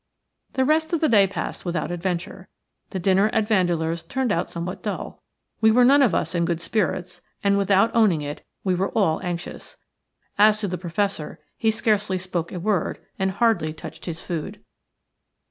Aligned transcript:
The 0.53 0.65
rest 0.65 0.93
of 0.93 0.99
the 0.99 1.07
day 1.07 1.27
passed 1.27 1.63
without 1.63 1.91
adventure. 1.91 2.49
The 2.89 2.97
dinner 2.97 3.29
at 3.33 3.47
Vandeleur's 3.47 4.01
turned 4.01 4.31
out 4.31 4.49
somewhat 4.49 4.81
dull. 4.81 5.21
We 5.61 5.69
were 5.69 5.85
none 5.85 6.01
of 6.01 6.15
us 6.15 6.33
in 6.33 6.43
good 6.43 6.59
spirits, 6.59 7.21
and, 7.43 7.55
without 7.55 7.93
owning 7.95 8.21
it, 8.21 8.43
we 8.63 8.73
were 8.73 8.89
all 8.93 9.21
anxious. 9.21 9.77
As 10.39 10.59
to 10.61 10.67
the 10.67 10.79
Professor, 10.79 11.39
he 11.55 11.69
scarcely 11.69 12.17
spoke 12.17 12.51
a 12.51 12.59
word 12.59 12.97
and 13.19 13.29
hardly 13.29 13.73
touched 13.73 14.07
his 14.07 14.23
food. 14.23 14.63